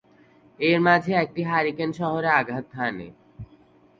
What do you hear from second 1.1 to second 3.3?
একটি হারিকেন শহরে আঘাত হানে।